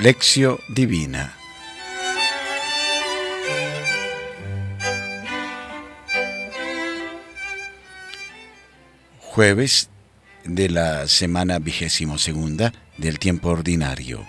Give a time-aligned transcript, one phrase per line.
[0.00, 1.34] Lección Divina
[9.18, 9.90] Jueves
[10.44, 14.24] de la semana vigésimo segunda del tiempo ordinario.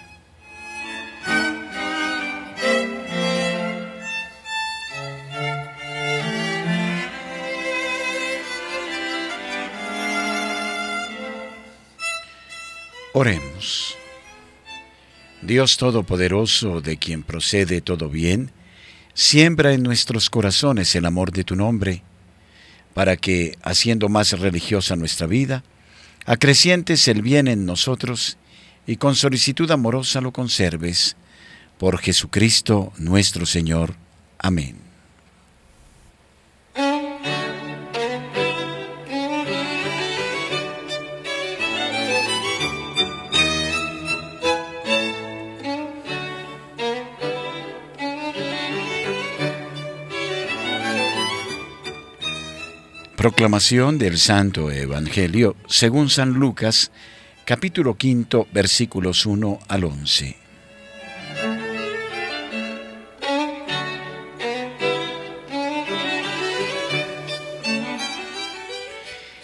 [15.42, 18.52] Dios Todopoderoso, de quien procede todo bien,
[19.14, 22.04] siembra en nuestros corazones el amor de tu nombre,
[22.94, 25.64] para que, haciendo más religiosa nuestra vida,
[26.26, 28.38] acrecientes el bien en nosotros
[28.86, 31.16] y con solicitud amorosa lo conserves.
[31.78, 33.96] Por Jesucristo nuestro Señor.
[34.38, 34.89] Amén.
[53.20, 56.90] Proclamación del Santo Evangelio según San Lucas,
[57.44, 60.38] capítulo quinto, versículos 1 al 11.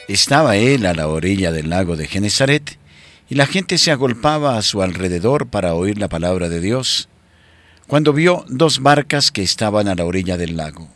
[0.08, 2.80] Estaba él a la orilla del lago de Genezaret,
[3.28, 7.10] y la gente se agolpaba a su alrededor para oír la palabra de Dios,
[7.88, 10.88] cuando vio dos barcas que estaban a la orilla del lago.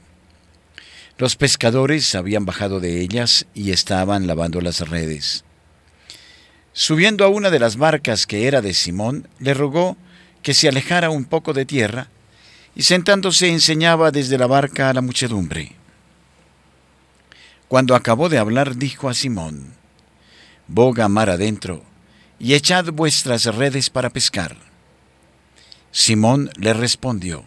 [1.20, 5.44] Los pescadores habían bajado de ellas y estaban lavando las redes.
[6.72, 9.98] Subiendo a una de las barcas que era de Simón, le rogó
[10.44, 12.08] que se alejara un poco de tierra,
[12.74, 15.74] y sentándose enseñaba desde la barca a la muchedumbre.
[17.68, 19.74] Cuando acabó de hablar, dijo a Simón,
[20.70, 21.84] Boga mar adentro,
[22.40, 24.56] y echad vuestras redes para pescar.
[25.92, 27.44] Simón le respondió,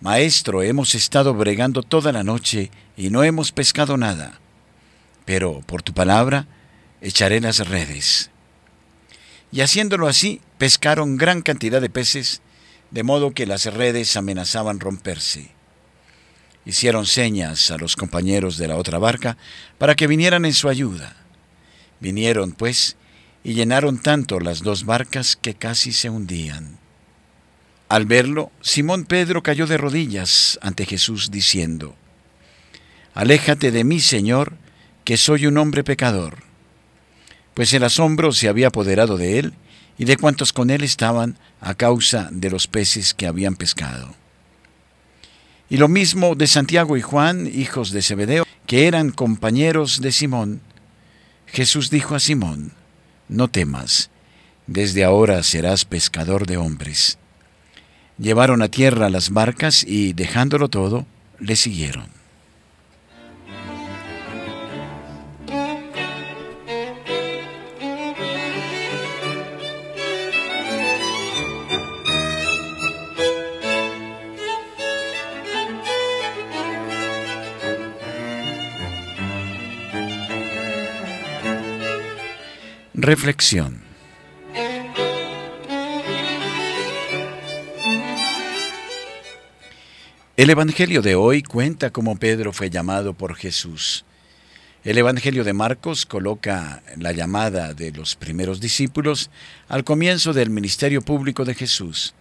[0.00, 4.40] Maestro, hemos estado bregando toda la noche y no hemos pescado nada,
[5.24, 6.46] pero por tu palabra
[7.00, 8.30] echaré las redes.
[9.50, 12.42] Y haciéndolo así, pescaron gran cantidad de peces,
[12.90, 15.50] de modo que las redes amenazaban romperse.
[16.66, 19.36] Hicieron señas a los compañeros de la otra barca
[19.78, 21.16] para que vinieran en su ayuda.
[22.00, 22.96] Vinieron, pues,
[23.42, 26.83] y llenaron tanto las dos barcas que casi se hundían.
[27.94, 31.94] Al verlo, Simón Pedro cayó de rodillas ante Jesús diciendo,
[33.14, 34.56] Aléjate de mí, Señor,
[35.04, 36.38] que soy un hombre pecador.
[37.54, 39.54] Pues el asombro se había apoderado de él
[39.96, 44.12] y de cuantos con él estaban a causa de los peces que habían pescado.
[45.70, 50.62] Y lo mismo de Santiago y Juan, hijos de Zebedeo, que eran compañeros de Simón.
[51.46, 52.72] Jesús dijo a Simón,
[53.28, 54.10] No temas,
[54.66, 57.18] desde ahora serás pescador de hombres.
[58.18, 61.06] Llevaron a tierra las barcas y, dejándolo todo,
[61.40, 62.06] le siguieron.
[82.94, 83.83] Reflexión
[90.36, 94.04] El Evangelio de hoy cuenta cómo Pedro fue llamado por Jesús.
[94.82, 99.30] El Evangelio de Marcos coloca la llamada de los primeros discípulos
[99.68, 102.16] al comienzo del ministerio público de Jesús.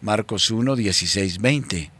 [0.00, 1.90] Marcos 1, 16, 20.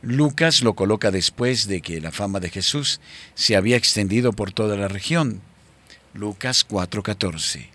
[0.00, 2.98] Lucas lo coloca después de que la fama de Jesús
[3.34, 5.42] se había extendido por toda la región.
[6.14, 7.68] Lucas 4, 14.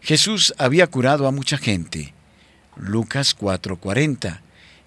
[0.00, 2.14] Jesús había curado a mucha gente.
[2.78, 4.43] Lucas 4, 40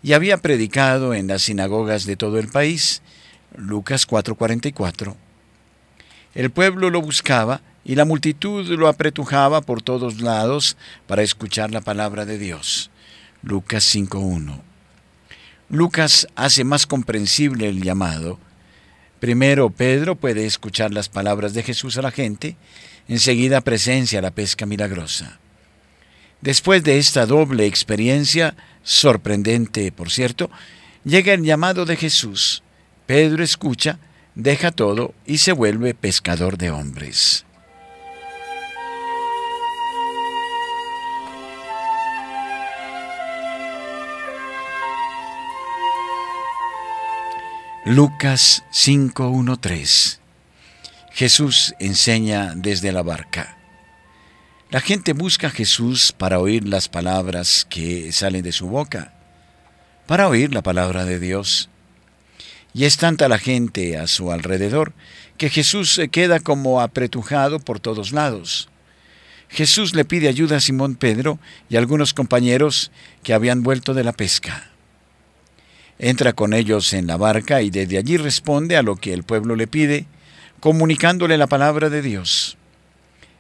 [0.08, 3.02] y había predicado en las sinagogas de todo el país.
[3.58, 5.18] Lucas 4:44.
[6.34, 10.78] El pueblo lo buscaba y la multitud lo apretujaba por todos lados
[11.08, 12.90] para escuchar la palabra de Dios.
[13.44, 14.62] Lucas 5:1.
[15.68, 18.40] Lucas hace más comprensible el llamado.
[19.20, 22.56] Primero Pedro puede escuchar las palabras de Jesús a la gente,
[23.10, 25.38] enseguida presencia la pesca milagrosa.
[26.42, 30.50] Después de esta doble experiencia, sorprendente por cierto,
[31.04, 32.64] llega el llamado de Jesús.
[33.06, 34.00] Pedro escucha,
[34.36, 37.46] deja todo y se vuelve pescador de hombres.
[47.86, 50.20] Lucas 5.1.3
[51.14, 53.57] Jesús enseña desde la barca.
[54.70, 59.14] La gente busca a Jesús para oír las palabras que salen de su boca,
[60.08, 61.70] para oír la palabra de Dios.
[62.74, 64.92] Y es tanta la gente a su alrededor
[65.38, 68.68] que Jesús se queda como apretujado por todos lados.
[69.48, 72.92] Jesús le pide ayuda a Simón Pedro y algunos compañeros
[73.24, 74.70] que habían vuelto de la pesca.
[75.98, 79.56] Entra con ellos en la barca y desde allí responde a lo que el pueblo
[79.56, 80.08] le pide,
[80.60, 82.57] comunicándole la palabra de Dios.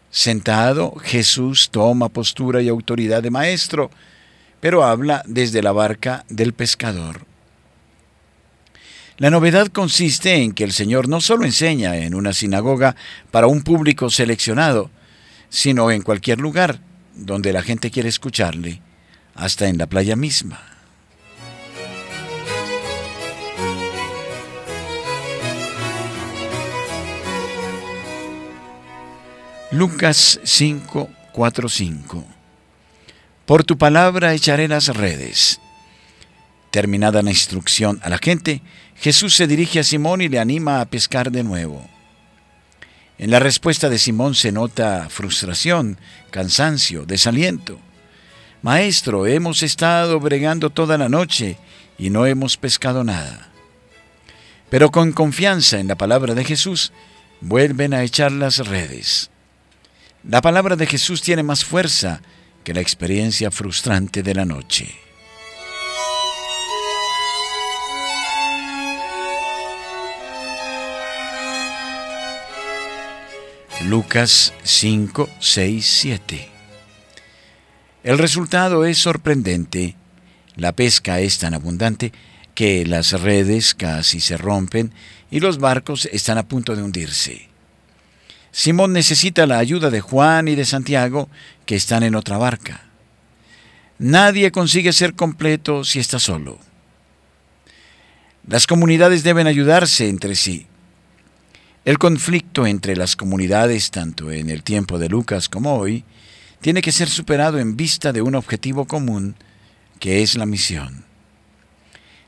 [0.10, 3.92] Sentado, Jesús toma postura y autoridad de maestro,
[4.60, 7.26] pero habla desde la barca del pescador.
[9.18, 12.96] La novedad consiste en que el Señor no solo enseña en una sinagoga
[13.32, 14.92] para un público seleccionado,
[15.50, 16.80] sino en cualquier lugar
[17.16, 18.82] donde la gente quiere escucharle,
[19.34, 20.77] hasta en la playa misma.
[29.72, 32.26] Lucas 5, 4, 5.
[33.46, 35.60] Por tu palabra echaré las redes.
[36.72, 38.62] Terminada la instrucción a la gente,
[38.96, 41.86] Jesús se dirige a Simón y le anima a pescar de nuevo.
[43.18, 46.00] En la respuesta de Simón se nota frustración,
[46.32, 47.78] cansancio, desaliento.
[48.62, 51.58] Maestro, hemos estado bregando toda la noche
[51.98, 53.50] y no hemos pescado nada.
[54.70, 56.94] Pero con confianza en la palabra de Jesús,
[57.42, 59.30] vuelven a echar las redes.
[60.24, 62.22] La palabra de Jesús tiene más fuerza
[62.64, 64.94] que la experiencia frustrante de la noche.
[73.86, 76.50] Lucas 5, 6, 7.
[78.04, 79.96] El resultado es sorprendente.
[80.56, 82.12] La pesca es tan abundante
[82.56, 84.92] que las redes casi se rompen
[85.30, 87.48] y los barcos están a punto de hundirse.
[88.58, 91.30] Simón necesita la ayuda de Juan y de Santiago,
[91.68, 92.86] que están en otra barca.
[94.00, 96.58] Nadie consigue ser completo si está solo.
[98.48, 100.66] Las comunidades deben ayudarse entre sí.
[101.86, 106.04] El conflicto entre las comunidades, tanto en el tiempo de Lucas como hoy,
[106.60, 109.36] tiene que ser superado en vista de un objetivo común,
[110.00, 111.06] que es la misión.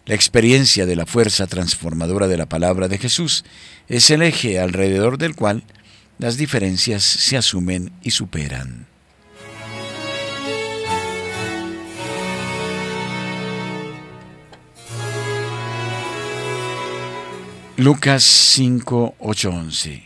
[0.06, 3.46] La experiencia de la fuerza transformadora de la palabra de Jesús
[3.88, 5.64] es el eje alrededor del cual
[6.20, 8.86] las diferencias se asumen y superan.
[17.78, 20.04] Lucas 5, 8, 11.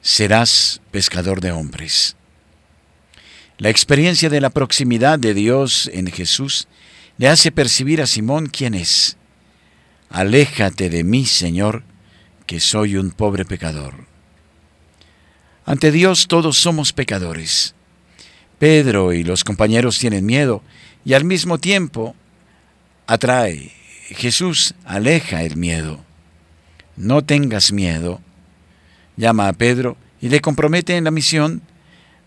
[0.00, 2.16] Serás pescador de hombres.
[3.58, 6.68] La experiencia de la proximidad de Dios en Jesús
[7.18, 9.18] le hace percibir a Simón quién es.
[10.08, 11.82] Aléjate de mí, Señor,
[12.46, 14.08] que soy un pobre pecador.
[15.68, 17.74] Ante Dios todos somos pecadores.
[18.58, 20.62] Pedro y los compañeros tienen miedo
[21.04, 22.16] y al mismo tiempo
[23.06, 23.70] atrae.
[24.08, 26.02] Jesús aleja el miedo.
[26.96, 28.22] No tengas miedo.
[29.18, 31.60] Llama a Pedro y le compromete en la misión,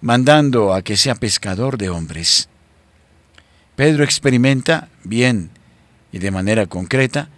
[0.02, 2.48] mandando a que sea pescador de hombres.
[3.76, 5.50] Pedro experimenta bien
[6.12, 7.30] y de manera concreta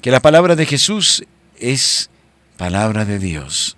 [0.00, 1.24] que la palabra de Jesús
[1.58, 2.08] es
[2.56, 3.76] palabra de Dios.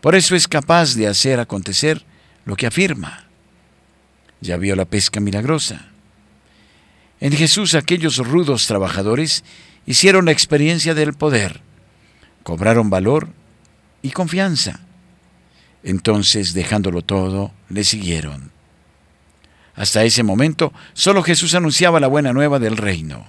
[0.00, 2.04] Por eso es capaz de hacer acontecer
[2.44, 3.24] lo que afirma.
[4.40, 5.86] Ya vio la pesca milagrosa.
[7.20, 9.42] En Jesús aquellos rudos trabajadores
[9.86, 11.60] hicieron la experiencia del poder,
[12.44, 13.28] cobraron valor
[14.02, 14.80] y confianza.
[15.82, 18.52] Entonces, dejándolo todo, le siguieron.
[19.74, 23.26] Hasta ese momento, solo Jesús anunciaba la buena nueva del reino.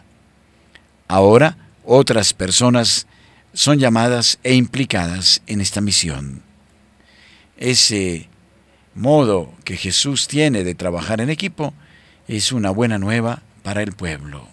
[1.08, 3.08] Ahora, otras personas
[3.54, 6.44] son llamadas e implicadas en esta misión
[7.60, 8.30] ese
[8.96, 11.74] modo que Jesús tiene de trabajar en equipo
[12.28, 14.48] es una buena nueva para el pueblo.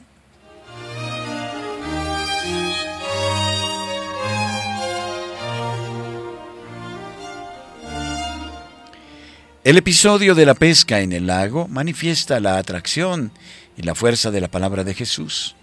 [9.62, 13.32] El episodio de la pesca en el lago manifiesta la atracción
[13.76, 15.56] y la fuerza de la palabra de Jesús.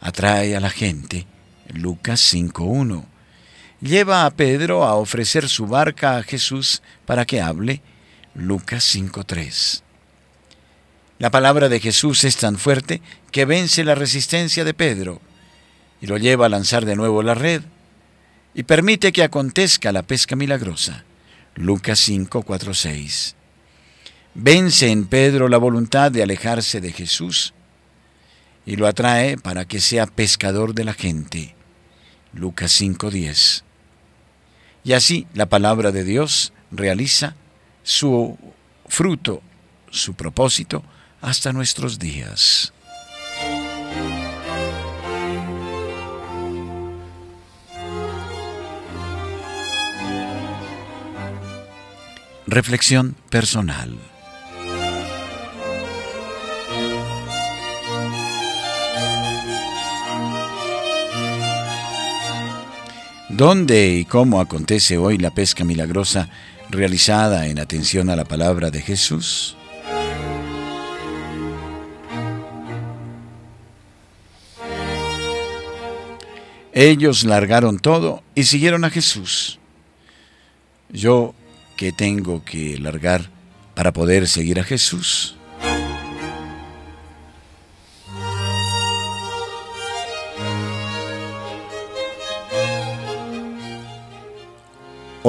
[0.00, 1.26] Atrae a la gente.
[1.72, 3.17] Lucas 5.1
[3.80, 7.80] lleva a Pedro a ofrecer su barca a Jesús para que hable.
[8.34, 9.82] Lucas 5.3.
[11.18, 13.00] La palabra de Jesús es tan fuerte
[13.32, 15.20] que vence la resistencia de Pedro
[16.00, 17.62] y lo lleva a lanzar de nuevo la red
[18.54, 21.04] y permite que acontezca la pesca milagrosa.
[21.56, 23.34] Lucas 5, 6.
[24.34, 27.52] Vence en Pedro la voluntad de alejarse de Jesús
[28.64, 31.56] y lo atrae para que sea pescador de la gente.
[32.32, 33.64] Lucas 5, 10.
[34.84, 37.34] Y así la palabra de Dios realiza
[37.82, 38.38] su
[38.86, 39.42] fruto
[39.90, 40.82] su propósito
[41.20, 42.72] hasta nuestros días.
[52.46, 53.98] Reflexión personal.
[63.38, 66.28] ¿Dónde y cómo acontece hoy la pesca milagrosa
[66.70, 69.56] realizada en atención a la palabra de Jesús?
[76.72, 79.60] Ellos largaron todo y siguieron a Jesús.
[80.88, 81.32] Yo,
[81.76, 83.30] ¿qué tengo que largar
[83.76, 85.37] para poder seguir a Jesús?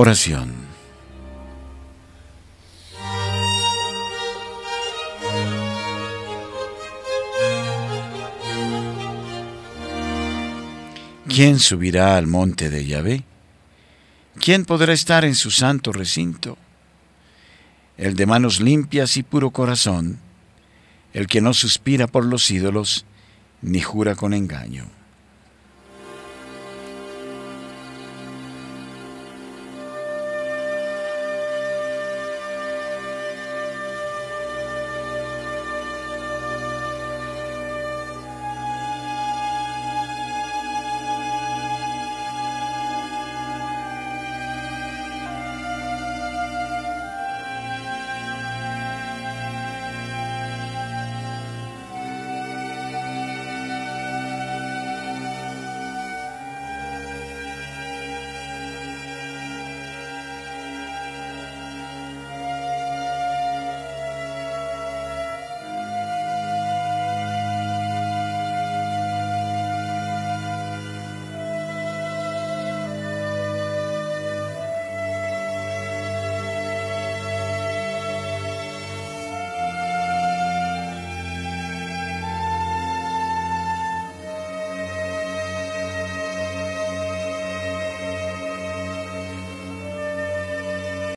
[0.02, 0.54] Oración.
[11.28, 13.26] ¿Quién subirá al monte de Yahvé?
[14.40, 16.58] ¿Quién podrá estar en su santo recinto?
[17.98, 20.18] El de manos limpias y puro corazón,
[21.12, 23.06] el que no suspira por los ídolos,
[23.62, 24.99] ni jura con engaño.